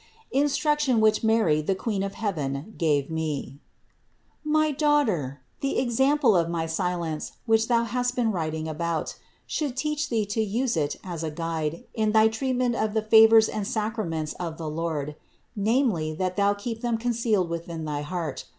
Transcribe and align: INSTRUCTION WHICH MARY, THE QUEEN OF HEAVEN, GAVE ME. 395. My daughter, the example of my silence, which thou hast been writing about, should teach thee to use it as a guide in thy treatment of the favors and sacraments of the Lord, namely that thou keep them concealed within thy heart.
INSTRUCTION 0.31 0.99
WHICH 0.99 1.23
MARY, 1.23 1.61
THE 1.61 1.75
QUEEN 1.75 2.01
OF 2.01 2.15
HEAVEN, 2.15 2.73
GAVE 2.75 3.11
ME. 3.11 3.59
395. 4.41 4.51
My 4.51 4.71
daughter, 4.71 5.41
the 5.59 5.77
example 5.77 6.35
of 6.35 6.49
my 6.49 6.65
silence, 6.65 7.33
which 7.45 7.67
thou 7.67 7.83
hast 7.83 8.15
been 8.15 8.31
writing 8.31 8.67
about, 8.67 9.15
should 9.45 9.77
teach 9.77 10.09
thee 10.09 10.25
to 10.25 10.41
use 10.41 10.75
it 10.75 10.95
as 11.03 11.23
a 11.23 11.29
guide 11.29 11.83
in 11.93 12.13
thy 12.13 12.29
treatment 12.29 12.73
of 12.73 12.95
the 12.95 13.03
favors 13.03 13.47
and 13.47 13.67
sacraments 13.67 14.33
of 14.39 14.57
the 14.57 14.67
Lord, 14.71 15.17
namely 15.55 16.15
that 16.15 16.35
thou 16.35 16.55
keep 16.55 16.81
them 16.81 16.97
concealed 16.97 17.47
within 17.51 17.85
thy 17.85 18.01
heart. 18.01 18.45